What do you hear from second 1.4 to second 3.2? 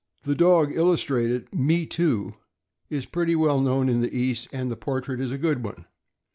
Me Too (6074), is